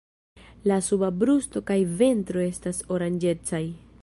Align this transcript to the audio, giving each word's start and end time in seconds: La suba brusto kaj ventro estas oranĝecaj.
La 0.71 0.77
suba 0.85 1.11
brusto 1.25 1.63
kaj 1.69 1.79
ventro 2.01 2.45
estas 2.49 2.85
oranĝecaj. 2.97 3.67